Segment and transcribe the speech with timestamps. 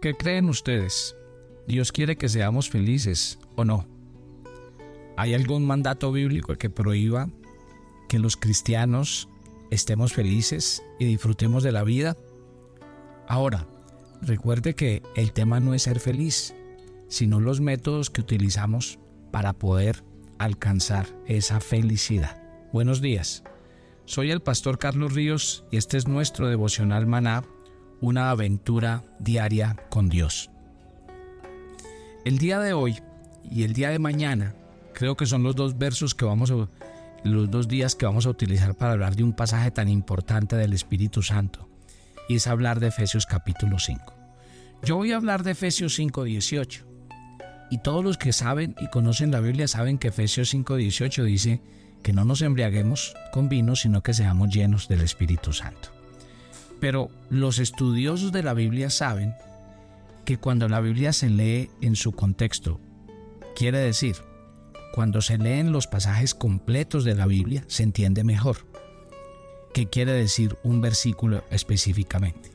[0.00, 1.16] ¿Qué creen ustedes?
[1.66, 3.86] ¿Dios quiere que seamos felices o no?
[5.16, 7.28] ¿Hay algún mandato bíblico que prohíba
[8.08, 9.28] que los cristianos
[9.70, 12.16] estemos felices y disfrutemos de la vida?
[13.26, 13.66] Ahora,
[14.22, 16.54] recuerde que el tema no es ser feliz,
[17.08, 18.98] sino los métodos que utilizamos
[19.32, 20.04] para poder
[20.38, 22.42] alcanzar esa felicidad.
[22.72, 23.42] Buenos días.
[24.04, 27.42] Soy el pastor Carlos Ríos y este es nuestro devocional maná,
[28.00, 30.50] una aventura diaria con Dios.
[32.24, 33.00] El día de hoy
[33.50, 34.54] y el día de mañana
[34.94, 36.68] creo que son los dos versos que vamos a
[37.24, 40.72] los dos días que vamos a utilizar para hablar de un pasaje tan importante del
[40.72, 41.68] Espíritu Santo
[42.28, 44.14] y es hablar de Efesios capítulo 5.
[44.82, 46.86] Yo voy a hablar de Efesios 5, 18.
[47.70, 51.60] Y todos los que saben y conocen la Biblia saben que Efesios 5, 18 dice
[52.02, 55.95] que no nos embriaguemos con vino, sino que seamos llenos del Espíritu Santo.
[56.80, 59.34] Pero los estudiosos de la Biblia saben
[60.24, 62.80] que cuando la Biblia se lee en su contexto,
[63.54, 64.16] quiere decir,
[64.92, 68.58] cuando se leen los pasajes completos de la Biblia, se entiende mejor
[69.72, 72.50] qué quiere decir un versículo específicamente.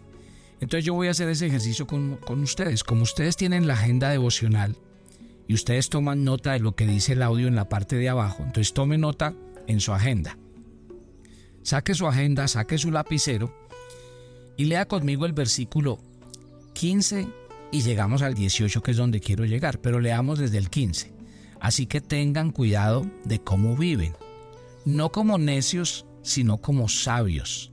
[0.59, 2.83] Entonces yo voy a hacer ese ejercicio con, con ustedes.
[2.83, 4.75] Como ustedes tienen la agenda devocional,
[5.51, 8.37] y ustedes toman nota de lo que dice el audio en la parte de abajo,
[8.37, 9.33] entonces tome nota
[9.67, 10.37] en su agenda.
[11.61, 13.53] Saque su agenda, saque su lapicero
[14.57, 15.99] y lea conmigo el versículo
[16.73, 17.27] 15
[17.71, 21.13] y llegamos al 18 que es donde quiero llegar, pero leamos desde el 15.
[21.59, 24.13] Así que tengan cuidado de cómo viven,
[24.85, 27.71] no como necios, sino como sabios.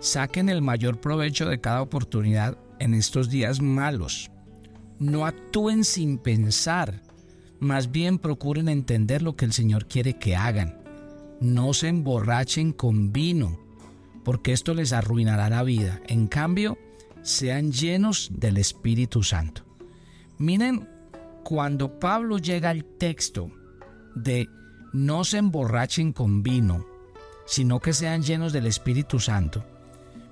[0.00, 4.30] Saquen el mayor provecho de cada oportunidad en estos días malos
[5.00, 7.02] no actúen sin pensar,
[7.58, 10.78] más bien procuren entender lo que el Señor quiere que hagan.
[11.40, 13.58] No se emborrachen con vino,
[14.24, 16.00] porque esto les arruinará la vida.
[16.06, 16.78] En cambio,
[17.22, 19.62] sean llenos del Espíritu Santo.
[20.38, 20.88] Miren,
[21.44, 23.50] cuando Pablo llega al texto
[24.14, 24.48] de
[24.92, 26.86] no se emborrachen con vino,
[27.46, 29.64] sino que sean llenos del Espíritu Santo,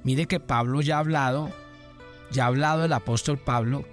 [0.05, 1.51] mire que Pablo ya ha hablado,
[2.31, 3.85] ya ha hablado el apóstol Pablo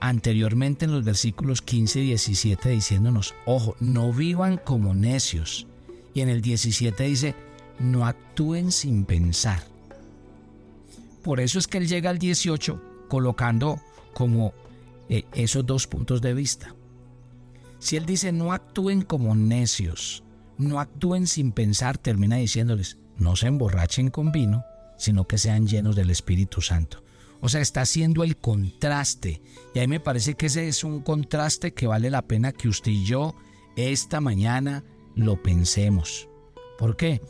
[0.00, 5.66] anteriormente en los versículos 15 y 17 diciéndonos, ojo, no vivan como necios.
[6.14, 7.34] Y en el 17 dice,
[7.80, 9.62] no actúen sin pensar.
[11.22, 13.80] Por eso es que él llega al 18 colocando
[14.14, 14.52] como
[15.08, 16.74] eh, esos dos puntos de vista.
[17.78, 20.22] Si él dice no actúen como necios,
[20.58, 24.64] no actúen sin pensar, termina diciéndoles, no se emborrachen con vino,
[24.98, 27.02] sino que sean llenos del Espíritu Santo.
[27.40, 29.40] O sea, está haciendo el contraste.
[29.74, 32.68] Y a mí me parece que ese es un contraste que vale la pena que
[32.68, 33.34] usted y yo
[33.76, 36.28] esta mañana lo pensemos.
[36.78, 37.22] ¿Por qué?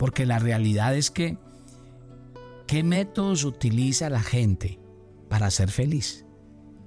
[0.00, 1.36] Porque la realidad es que,
[2.66, 4.78] ¿qué métodos utiliza la gente
[5.28, 6.24] para ser feliz?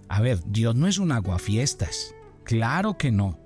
[0.09, 2.15] A ver, Dios no es un aguafiestas.
[2.43, 3.37] Claro que no.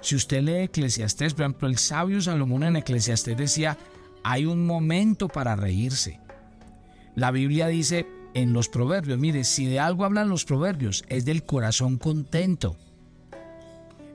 [0.00, 3.76] Si usted lee Eclesiastés, por ejemplo, el sabio Salomón en Eclesiastés decía,
[4.24, 6.18] hay un momento para reírse.
[7.14, 9.18] La Biblia dice, en los proverbios.
[9.18, 12.78] Mire, si de algo hablan los proverbios, es del corazón contento.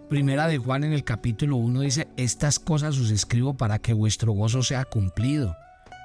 [0.09, 4.33] Primera de Juan en el capítulo 1 dice, estas cosas os escribo para que vuestro
[4.33, 5.55] gozo sea cumplido.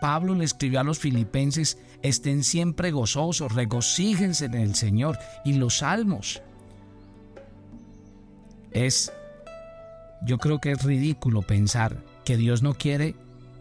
[0.00, 5.18] Pablo le escribió a los filipenses, estén siempre gozosos, regocíjense en el Señor.
[5.44, 6.40] Y los salmos.
[8.70, 9.12] Es,
[10.24, 13.14] yo creo que es ridículo pensar que Dios no quiere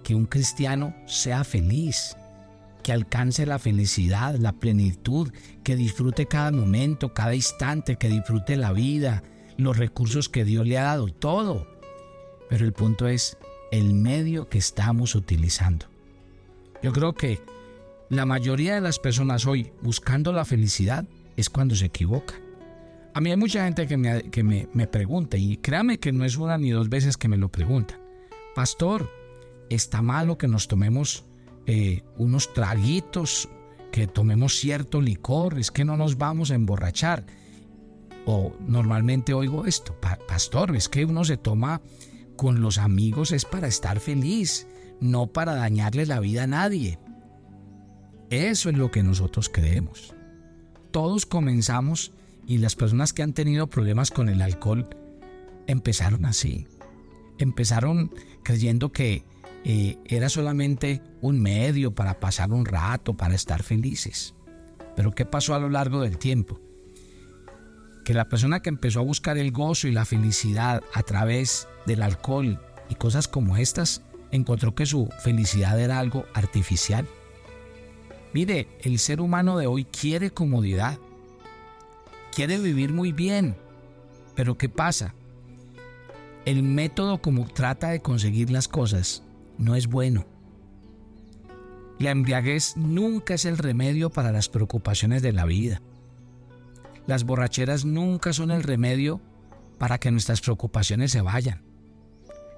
[0.04, 2.16] que un cristiano sea feliz
[2.82, 5.34] que alcance la felicidad, la plenitud,
[5.64, 9.22] que disfrute cada momento, cada instante, que disfrute la vida,
[9.60, 11.68] los recursos que Dios le ha dado, todo.
[12.50, 13.38] Pero el punto es
[13.72, 15.86] el medio que estamos utilizando.
[16.82, 17.42] Yo creo que
[18.10, 21.06] la mayoría de las personas hoy buscando la felicidad
[21.36, 22.36] es cuando se equivoca.
[23.14, 26.26] A mí hay mucha gente que me, que me, me pregunta, y créame que no
[26.26, 28.00] es una ni dos veces que me lo pregunta,
[28.56, 29.10] Pastor,
[29.70, 31.26] ¿está malo que nos tomemos
[31.66, 33.50] eh, unos traguitos,
[33.92, 37.26] que tomemos cierto licor, es que no nos vamos a emborrachar.
[38.68, 39.96] Normalmente oigo esto,
[40.28, 41.82] pastor, es que uno se toma
[42.36, 44.68] con los amigos es para estar feliz,
[45.02, 47.00] no para dañarle la vida a nadie.
[48.30, 50.14] Eso es lo que nosotros creemos.
[50.92, 52.14] Todos comenzamos
[52.46, 54.88] y las personas que han tenido problemas con el alcohol
[55.68, 56.68] empezaron así.
[57.40, 58.12] Empezaron
[58.44, 59.26] creyendo que
[59.64, 64.36] eh, era solamente un medio para pasar un rato, para estar felices.
[64.96, 66.62] Pero ¿qué pasó a lo largo del tiempo?
[68.10, 72.02] Que la persona que empezó a buscar el gozo y la felicidad a través del
[72.02, 72.60] alcohol
[72.90, 74.02] y cosas como estas,
[74.32, 77.08] encontró que su felicidad era algo artificial.
[78.34, 80.98] Mire, el ser humano de hoy quiere comodidad,
[82.34, 83.56] quiere vivir muy bien,
[84.34, 85.14] pero ¿qué pasa?
[86.46, 89.22] El método como trata de conseguir las cosas
[89.60, 90.26] no es bueno.
[92.00, 95.84] La embriaguez nunca es el remedio para las preocupaciones de la vida.
[97.08, 99.22] Las borracheras nunca son el remedio
[99.78, 101.64] para que nuestras preocupaciones se vayan.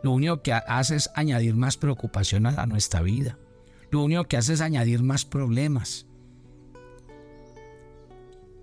[0.03, 3.37] Lo único que hace es añadir más preocupación a nuestra vida.
[3.91, 6.07] Lo único que hace es añadir más problemas.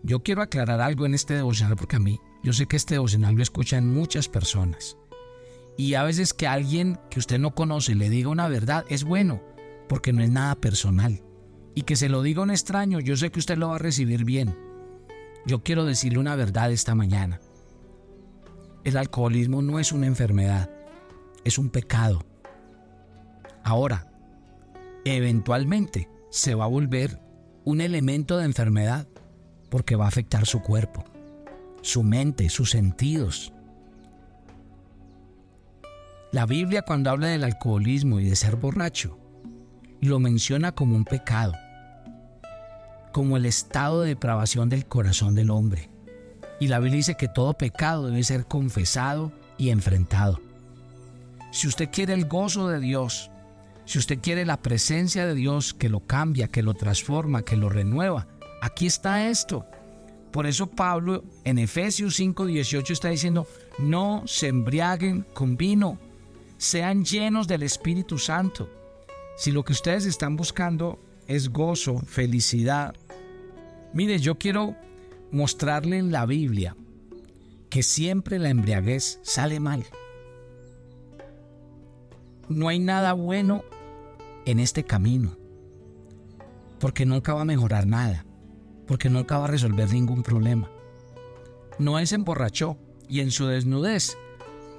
[0.02, 3.34] Yo quiero aclarar algo en este devocional porque a mí, yo sé que este devocional
[3.34, 4.96] lo escuchan muchas personas.
[5.76, 9.42] Y a veces que alguien que usted no conoce le diga una verdad es bueno,
[9.88, 11.22] porque no es nada personal.
[11.74, 14.24] Y que se lo diga un extraño, yo sé que usted lo va a recibir
[14.24, 14.56] bien.
[15.48, 17.40] Yo quiero decirle una verdad esta mañana.
[18.84, 20.68] El alcoholismo no es una enfermedad,
[21.42, 22.22] es un pecado.
[23.64, 24.12] Ahora,
[25.06, 27.18] eventualmente se va a volver
[27.64, 29.08] un elemento de enfermedad
[29.70, 31.06] porque va a afectar su cuerpo,
[31.80, 33.50] su mente, sus sentidos.
[36.30, 39.18] La Biblia cuando habla del alcoholismo y de ser borracho,
[40.02, 41.54] lo menciona como un pecado,
[43.18, 45.90] como el estado de depravación del corazón del hombre.
[46.60, 50.40] Y la Biblia dice que todo pecado debe ser confesado y enfrentado.
[51.50, 53.32] Si usted quiere el gozo de Dios,
[53.86, 57.68] si usted quiere la presencia de Dios que lo cambia, que lo transforma, que lo
[57.68, 58.28] renueva,
[58.62, 59.66] aquí está esto.
[60.30, 63.48] Por eso Pablo en Efesios 5:18 está diciendo,
[63.80, 65.98] no se embriaguen con vino,
[66.56, 68.70] sean llenos del Espíritu Santo.
[69.36, 72.94] Si lo que ustedes están buscando es gozo, felicidad,
[73.92, 74.76] mire, yo quiero
[75.30, 76.76] mostrarle en la Biblia
[77.70, 79.84] que siempre la embriaguez sale mal.
[82.48, 83.62] No hay nada bueno
[84.46, 85.36] en este camino,
[86.80, 88.24] porque nunca va a mejorar nada,
[88.86, 90.70] porque nunca va a resolver ningún problema.
[91.78, 94.16] Noé se emborrachó y en su desnudez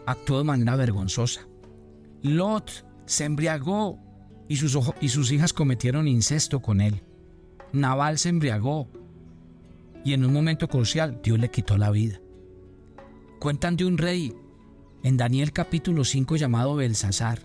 [0.05, 1.41] actuó de manera vergonzosa.
[2.23, 3.99] Lot se embriagó
[4.47, 7.03] y sus, y sus hijas cometieron incesto con él.
[7.71, 8.89] Naval se embriagó
[10.03, 12.19] y en un momento crucial Dios le quitó la vida.
[13.39, 14.33] Cuentan de un rey
[15.03, 17.39] en Daniel capítulo 5 llamado Belsasar,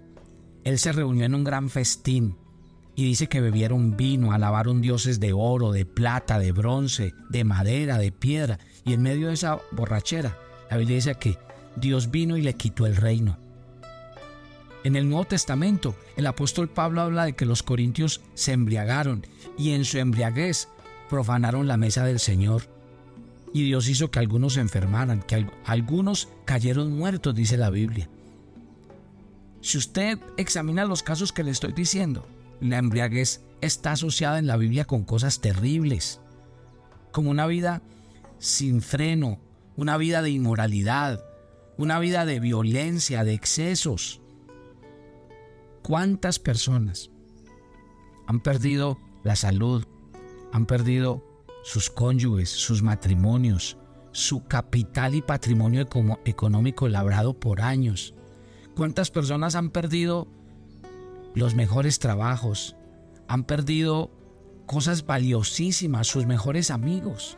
[0.64, 2.36] él se reunió en un gran festín
[2.96, 7.98] y dice que bebieron vino, alabaron dioses de oro, de plata, de bronce, de madera,
[7.98, 8.58] de piedra.
[8.84, 10.38] Y en medio de esa borrachera,
[10.70, 11.38] la Biblia dice que
[11.76, 13.38] Dios vino y le quitó el reino.
[14.84, 19.26] En el Nuevo Testamento, el apóstol Pablo habla de que los corintios se embriagaron
[19.58, 20.68] y en su embriaguez
[21.08, 22.62] profanaron la mesa del Señor.
[23.52, 28.08] Y Dios hizo que algunos se enfermaran, que algunos cayeron muertos, dice la Biblia.
[29.60, 32.26] Si usted examina los casos que le estoy diciendo,
[32.60, 36.20] la embriaguez está asociada en la Biblia con cosas terribles,
[37.12, 37.80] como una vida
[38.38, 39.38] sin freno,
[39.76, 41.24] una vida de inmoralidad,
[41.78, 44.20] una vida de violencia, de excesos.
[45.82, 47.10] ¿Cuántas personas
[48.26, 49.86] han perdido la salud,
[50.54, 51.20] han perdido
[51.64, 53.76] sus cónyuges, sus matrimonios,
[54.12, 55.84] su capital y patrimonio
[56.24, 58.14] económico labrado por años?
[58.76, 60.28] ¿Cuántas personas han perdido
[61.34, 62.76] los mejores trabajos?
[63.26, 64.12] Han perdido
[64.64, 67.36] cosas valiosísimas, sus mejores amigos,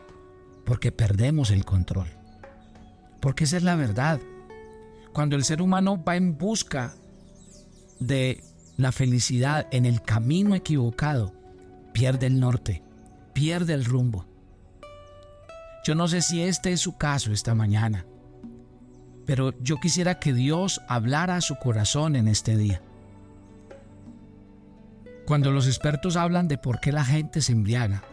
[0.66, 2.08] porque perdemos el control.
[3.23, 4.20] Porque esa es la verdad.
[5.14, 6.94] Cuando el ser humano va en busca
[7.99, 8.44] de
[8.76, 11.32] la felicidad en el camino equivocado,
[11.94, 12.82] pierde el norte,
[13.37, 14.25] pierde el rumbo.
[15.85, 18.07] Yo no sé si este es su caso esta mañana.
[19.26, 22.81] Pero yo quisiera que Dios hablara a su corazón en este día.
[25.26, 28.05] Cuando los expertos hablan de por qué la gente se embriaga,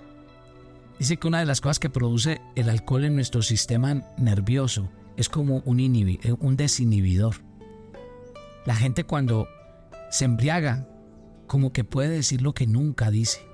[1.00, 5.30] dice que una de las cosas que produce el alcohol en nuestro sistema nervioso es
[5.30, 7.36] como un, eh, un desinhibidor.
[8.66, 9.48] La gente cuando
[10.12, 10.86] se embriaga,
[11.48, 13.53] como que puede decir lo que nunca dice,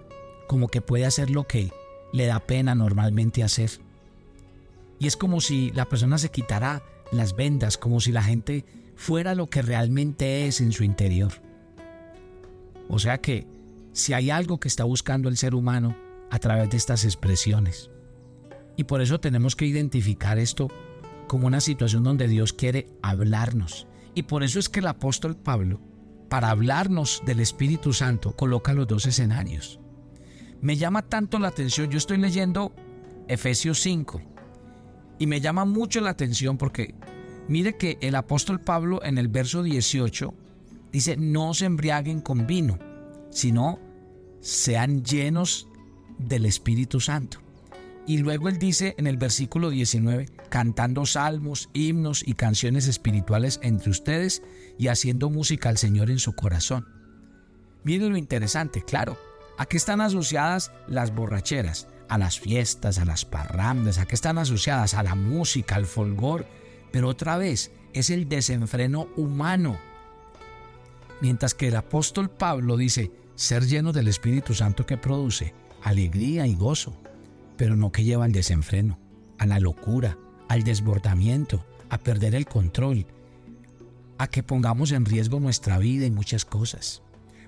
[0.50, 1.72] como que puede hacer lo que
[2.12, 3.70] le da pena normalmente hacer.
[4.98, 8.66] Y es como si la persona se quitara las vendas como si la gente
[8.96, 11.32] fuera lo que realmente es en su interior.
[12.88, 13.46] O sea que
[13.94, 15.96] si hay algo que está buscando el ser humano
[16.32, 17.92] a través de estas expresiones.
[18.76, 20.70] Y por eso tenemos que identificar esto
[21.28, 23.86] como una situación donde Dios quiere hablarnos.
[24.16, 25.80] Y por eso es que el apóstol Pablo,
[26.28, 29.80] para hablarnos del Espíritu Santo, coloca los dos escenarios.
[30.62, 32.74] Me llama tanto la atención, yo estoy leyendo
[33.28, 34.22] Efesios 5,
[35.20, 36.96] y me llama mucho la atención porque
[37.48, 40.34] mire que el apóstol Pablo en el verso 18
[40.92, 42.80] dice, no se embriaguen con vino,
[43.30, 43.80] sino
[44.40, 45.68] sean llenos
[46.18, 47.40] del Espíritu Santo.
[48.08, 53.92] Y luego él dice en el versículo 19, cantando salmos, himnos y canciones espirituales entre
[53.92, 54.42] ustedes
[54.80, 56.88] y haciendo música al Señor en su corazón.
[57.84, 59.18] Miren lo interesante, claro,
[59.60, 61.88] ¿a qué están asociadas las borracheras?
[62.08, 64.94] A las fiestas, a las parrandas, ¿a qué están asociadas?
[64.94, 66.48] A la música, al folgor,
[66.92, 69.78] pero otra vez es el desenfreno humano.
[71.22, 76.56] Mientras que el apóstol Pablo dice, ser lleno del Espíritu Santo que produce alegría y
[76.56, 76.98] gozo,
[77.58, 78.98] pero no que lleva al desenfreno,
[79.38, 83.08] a la locura, al desbordamiento, a perder el control,
[84.18, 87.02] a que pongamos en riesgo nuestra vida y muchas cosas.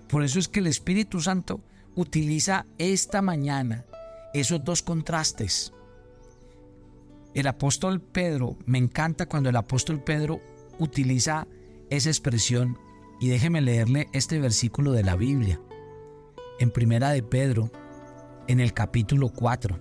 [0.09, 1.61] Por eso es que el Espíritu Santo
[1.95, 3.85] utiliza esta mañana
[4.33, 5.73] esos dos contrastes.
[7.33, 10.41] El apóstol Pedro, me encanta cuando el apóstol Pedro
[10.79, 11.47] utiliza
[11.89, 12.77] esa expresión
[13.19, 15.59] y déjeme leerle este versículo de la Biblia.
[16.59, 17.71] En Primera de Pedro,
[18.47, 19.79] en el capítulo 4.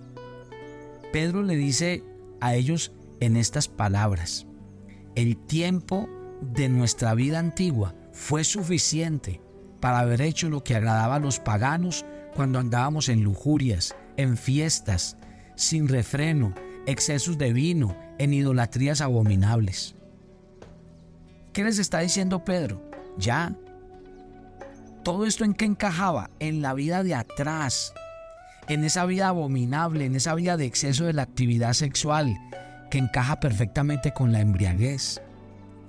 [1.11, 2.03] Pedro le dice
[2.39, 4.47] a ellos en estas palabras,
[5.15, 6.07] el tiempo
[6.41, 9.41] de nuestra vida antigua fue suficiente
[9.81, 15.17] para haber hecho lo que agradaba a los paganos cuando andábamos en lujurias, en fiestas,
[15.55, 16.53] sin refreno,
[16.85, 19.95] excesos de vino, en idolatrías abominables.
[21.51, 22.81] ¿Qué les está diciendo Pedro?
[23.17, 23.53] Ya.
[25.03, 26.29] Todo esto en qué encajaba?
[26.39, 27.93] En la vida de atrás,
[28.67, 32.37] en esa vida abominable, en esa vida de exceso de la actividad sexual,
[32.89, 35.21] que encaja perfectamente con la embriaguez.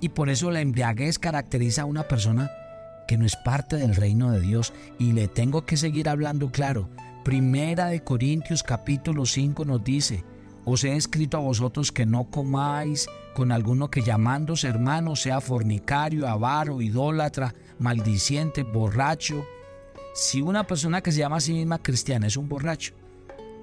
[0.01, 2.51] Y por eso la embriaguez caracteriza a una persona
[3.07, 4.73] que no es parte del reino de Dios.
[4.99, 6.89] Y le tengo que seguir hablando claro.
[7.23, 10.23] Primera de Corintios capítulo 5 nos dice,
[10.65, 16.27] os he escrito a vosotros que no comáis con alguno que llamándose hermano sea fornicario,
[16.27, 19.45] avaro, idólatra, maldiciente, borracho,
[20.13, 22.93] si una persona que se llama a sí misma cristiana es un borracho,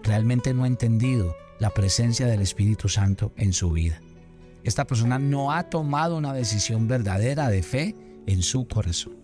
[0.02, 4.00] realmente no ha entendido la presencia del Espíritu Santo en su vida.
[4.64, 9.19] Esta persona no ha tomado una decisión verdadera de fe en su corazón.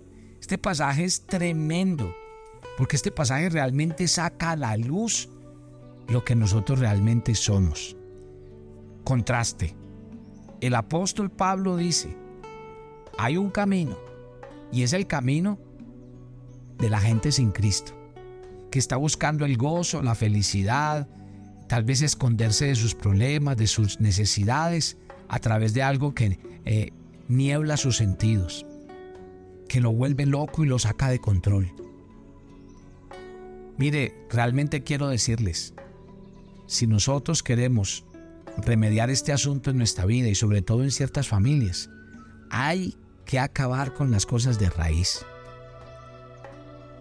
[0.46, 2.14] Este pasaje es tremendo,
[2.78, 5.28] porque este pasaje realmente saca a la luz
[6.06, 7.96] lo que nosotros realmente somos.
[9.02, 9.74] Contraste.
[10.60, 12.16] El apóstol Pablo dice,
[13.18, 13.98] hay un camino,
[14.70, 15.58] y es el camino
[16.78, 17.92] de la gente sin Cristo,
[18.70, 21.08] que está buscando el gozo, la felicidad,
[21.66, 26.92] tal vez esconderse de sus problemas, de sus necesidades, a través de algo que eh,
[27.26, 28.64] niebla sus sentidos,
[29.68, 31.72] que lo vuelve loco y lo saca de control.
[33.78, 35.74] Mire, realmente quiero decirles,
[36.66, 38.04] si nosotros queremos
[38.58, 41.90] remediar este asunto en nuestra vida y sobre todo en ciertas familias,
[42.50, 45.24] hay que acabar con las cosas de raíz.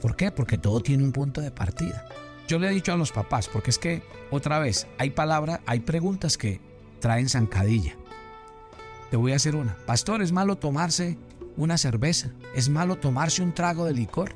[0.01, 0.31] ¿Por qué?
[0.31, 2.05] Porque todo tiene un punto de partida.
[2.47, 5.79] Yo le he dicho a los papás, porque es que, otra vez, hay palabras, hay
[5.79, 6.59] preguntas que
[6.99, 7.95] traen zancadilla.
[9.09, 9.75] Te voy a hacer una.
[9.85, 11.17] Pastor, ¿es malo tomarse
[11.57, 12.31] una cerveza?
[12.53, 14.33] ¿Es malo tomarse un trago de licor?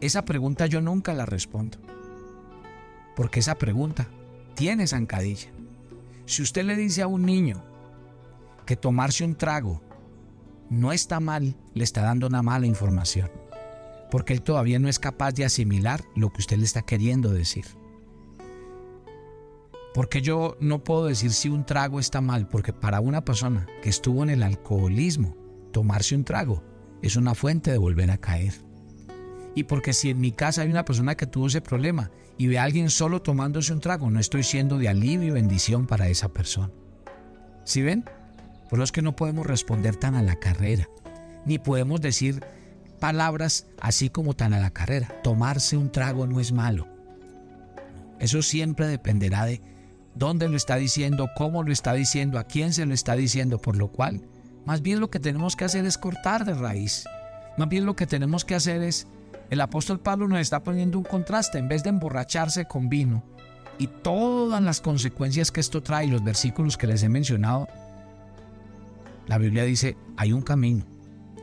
[0.00, 1.78] Esa pregunta yo nunca la respondo.
[3.16, 4.08] Porque esa pregunta
[4.54, 5.50] tiene zancadilla.
[6.26, 7.64] Si usted le dice a un niño
[8.66, 9.80] que tomarse un trago
[10.70, 13.30] no está mal, le está dando una mala información
[14.10, 17.66] porque él todavía no es capaz de asimilar lo que usted le está queriendo decir.
[19.94, 23.88] Porque yo no puedo decir si un trago está mal, porque para una persona que
[23.88, 25.36] estuvo en el alcoholismo,
[25.72, 26.62] tomarse un trago
[27.02, 28.54] es una fuente de volver a caer.
[29.54, 32.58] Y porque si en mi casa hay una persona que tuvo ese problema y ve
[32.58, 36.32] a alguien solo tomándose un trago, no estoy siendo de alivio y bendición para esa
[36.32, 36.70] persona.
[37.64, 38.04] ¿Sí ven?
[38.68, 40.88] Por lo es que no podemos responder tan a la carrera,
[41.44, 42.44] ni podemos decir
[43.00, 45.08] palabras así como tan a la carrera.
[45.22, 46.86] Tomarse un trago no es malo.
[48.18, 49.60] Eso siempre dependerá de
[50.14, 53.76] dónde lo está diciendo, cómo lo está diciendo, a quién se lo está diciendo, por
[53.76, 54.22] lo cual,
[54.66, 57.04] más bien lo que tenemos que hacer es cortar de raíz.
[57.56, 59.06] Más bien lo que tenemos que hacer es,
[59.50, 63.22] el apóstol Pablo nos está poniendo un contraste, en vez de emborracharse con vino
[63.78, 67.68] y todas las consecuencias que esto trae, los versículos que les he mencionado,
[69.26, 70.84] la Biblia dice, hay un camino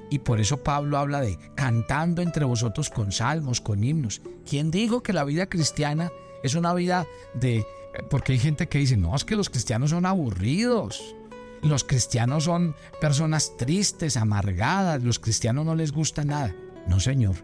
[0.09, 4.21] y por eso Pablo habla de cantando entre vosotros con salmos, con himnos.
[4.47, 6.11] ¿Quién dijo que la vida cristiana
[6.45, 7.65] es una vida de...
[8.09, 11.15] Porque hay gente que dice, no, es que los cristianos son aburridos.
[11.61, 15.03] Los cristianos son personas tristes, amargadas.
[15.03, 16.53] Los cristianos no les gusta nada.
[16.87, 17.35] No, Señor.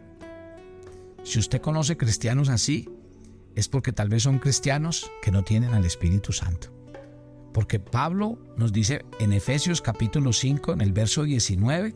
[1.24, 2.90] Si usted conoce cristianos así,
[3.56, 6.68] es porque tal vez son cristianos que no tienen al Espíritu Santo.
[7.54, 11.96] Porque Pablo nos dice en Efesios capítulo 5, en el verso 19,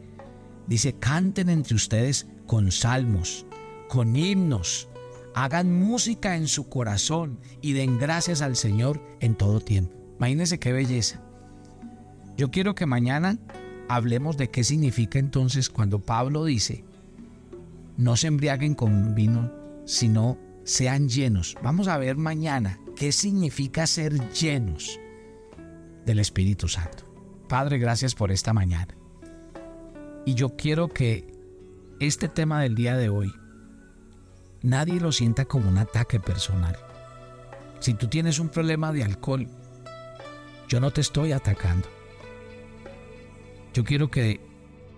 [0.67, 3.45] Dice, canten entre ustedes con salmos,
[3.87, 4.89] con himnos,
[5.35, 9.93] Hagan música en su corazón y den gracias al Señor en todo tiempo.
[10.17, 11.21] Imagínense qué belleza.
[12.37, 13.37] Yo quiero que mañana
[13.89, 16.85] hablemos de qué significa entonces cuando Pablo dice,
[17.97, 19.51] no se embriaguen con vino,
[19.83, 21.57] sino sean llenos.
[21.61, 25.01] Vamos a ver mañana qué significa ser llenos
[26.05, 27.03] del Espíritu Santo.
[27.49, 28.95] Padre, gracias por esta mañana.
[30.25, 31.27] Y yo quiero que
[31.99, 33.33] este tema del día de hoy
[34.65, 36.75] nadie lo sienta como un ataque personal.
[37.79, 39.47] Si tú tienes un problema de alcohol,
[40.67, 41.87] yo no te estoy atacando.
[43.73, 44.39] Yo quiero que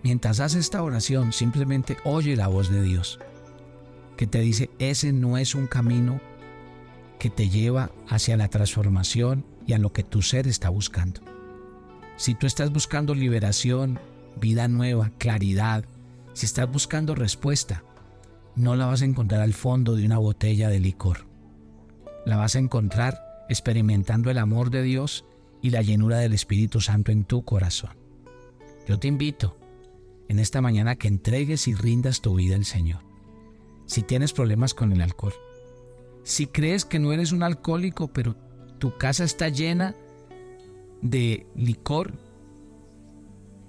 [0.04, 3.20] mientras haces esta oración simplemente oye la voz de Dios,
[4.16, 6.22] que te dice, ese no es un camino
[7.20, 11.22] que te lleva hacia la transformación y a lo que tu ser está buscando.
[12.16, 14.00] Si tú estás buscando liberación,
[14.40, 15.86] vida nueva, claridad,
[16.34, 17.84] si estás buscando respuesta,
[18.58, 21.28] no la vas a encontrar al fondo de una botella de licor.
[22.26, 25.26] La vas a encontrar experimentando el amor de Dios
[25.62, 27.92] y la llenura del Espíritu Santo en tu corazón.
[28.88, 29.58] Yo te invito
[30.28, 33.02] en esta mañana que entregues y rindas tu vida al Señor.
[33.86, 35.34] Si tienes problemas con el alcohol,
[36.24, 38.36] si crees que no eres un alcohólico, pero
[38.80, 39.96] tu casa está llena
[41.04, 42.14] de licor,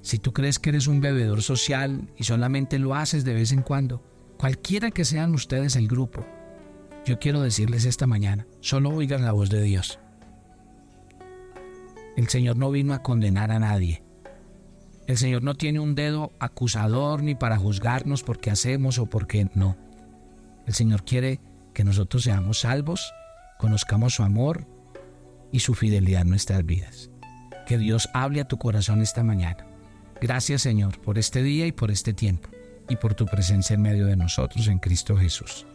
[0.00, 3.62] si tú crees que eres un bebedor social y solamente lo haces de vez en
[3.62, 4.02] cuando,
[4.38, 6.24] cualquiera que sean ustedes el grupo,
[7.04, 9.98] yo quiero decirles esta mañana, solo oigan la voz de Dios.
[12.16, 14.02] El Señor no vino a condenar a nadie.
[15.06, 19.76] El Señor no tiene un dedo acusador ni para juzgarnos porque hacemos o porque no.
[20.66, 21.40] El Señor quiere
[21.72, 23.12] que nosotros seamos salvos,
[23.58, 24.66] conozcamos su amor
[25.50, 27.10] y su fidelidad en nuestras vidas.
[27.66, 29.66] Que Dios hable a tu corazón esta mañana.
[30.20, 32.50] Gracias Señor por este día y por este tiempo
[32.88, 35.66] y por tu presencia en medio de nosotros en Cristo Jesús.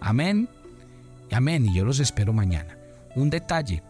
[0.00, 0.48] Amén.
[1.30, 1.66] Amén.
[1.66, 2.76] Y yo los espero mañana.
[3.14, 3.82] Un detalle.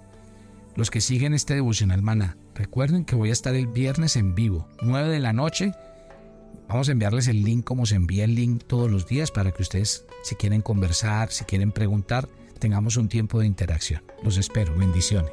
[0.77, 4.69] Los que siguen este devocional maná, recuerden que voy a estar el viernes en vivo,
[4.83, 5.73] 9 de la noche.
[6.69, 9.63] Vamos a enviarles el link como se envía el link todos los días para que
[9.63, 12.29] ustedes, si quieren conversar, si quieren preguntar,
[12.59, 14.03] tengamos un tiempo de interacción.
[14.23, 14.77] Los espero.
[14.77, 15.33] Bendiciones.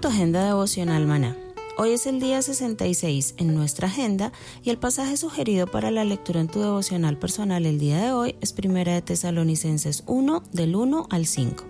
[0.00, 1.36] Tu agenda devocional maná.
[1.78, 4.32] Hoy es el día 66 en nuestra agenda
[4.64, 8.34] y el pasaje sugerido para la lectura en tu devocional personal el día de hoy
[8.40, 11.64] es Primera de Tesalonicenses 1 del 1 al 5.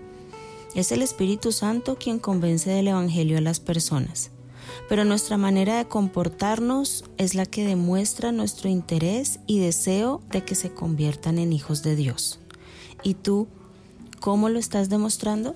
[0.73, 4.31] Es el Espíritu Santo quien convence del Evangelio a las personas,
[4.89, 10.55] pero nuestra manera de comportarnos es la que demuestra nuestro interés y deseo de que
[10.55, 12.39] se conviertan en hijos de Dios.
[13.03, 13.47] ¿Y tú,
[14.19, 15.55] cómo lo estás demostrando?